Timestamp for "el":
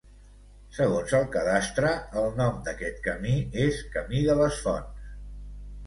1.17-1.27, 2.23-2.31